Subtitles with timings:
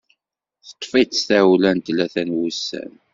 [0.67, 2.93] Teṭṭef-itt tawla n tlata n wussan.